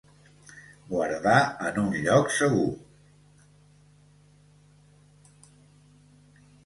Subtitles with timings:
[0.93, 1.35] Guardar
[1.69, 2.65] en un lloc segur.